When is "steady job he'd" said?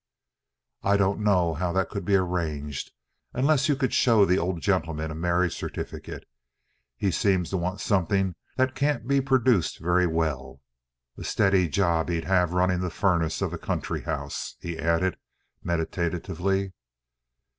11.23-12.25